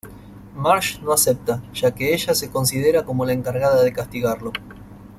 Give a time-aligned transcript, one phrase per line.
[0.55, 4.51] Marge no acepta, ya que ella se considera como la encargada de castigarlo.